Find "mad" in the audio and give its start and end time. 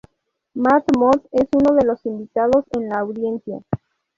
0.55-0.81